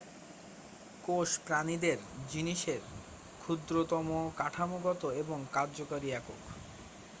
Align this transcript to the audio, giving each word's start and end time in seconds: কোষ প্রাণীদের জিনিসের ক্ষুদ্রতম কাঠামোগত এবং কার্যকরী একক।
কোষ 1.03 1.29
প্রাণীদের 1.45 1.97
জিনিসের 2.27 2.81
ক্ষুদ্রতম 3.41 4.07
কাঠামোগত 4.39 5.01
এবং 5.21 5.39
কার্যকরী 5.51 6.07
একক। 6.11 6.41